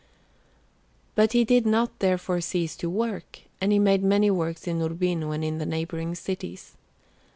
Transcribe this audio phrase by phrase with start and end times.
[1.13, 5.29] But he did not therefore cease to work, and he made many works in Urbino
[5.29, 6.75] and in the neighbouring cities.